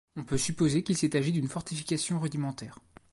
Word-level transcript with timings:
On 0.15 0.23
peut 0.23 0.39
supposer 0.39 0.81
qu'il 0.81 0.97
s'est 0.97 1.15
agi 1.15 1.31
d'une 1.31 1.47
fortification 1.47 2.19
rudimentaire. 2.19 2.79